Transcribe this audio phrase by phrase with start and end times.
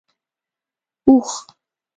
[1.03, 1.29] 🐪 اوښ